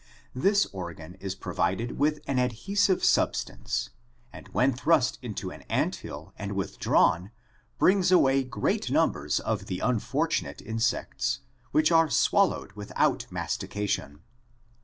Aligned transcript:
This 0.33 0.65
organ 0.73 1.13
is 1.19 1.35
provided 1.35 1.99
with 1.99 2.21
an 2.25 2.39
adhesive 2.39 3.03
substance 3.05 3.91
and 4.33 4.47
when 4.47 4.73
thrust 4.73 5.19
into 5.21 5.51
an 5.51 5.61
ant 5.69 5.97
hill 5.97 6.33
and 6.39 6.53
withdrawn 6.53 7.29
brings 7.77 8.11
away 8.11 8.43
great 8.43 8.89
numbers 8.89 9.39
of 9.39 9.67
the 9.67 9.77
unfortunate 9.79 10.59
insects, 10.59 11.41
which 11.71 11.91
are 11.91 12.09
swallowed 12.09 12.71
without 12.71 13.27
mastication. 13.29 14.23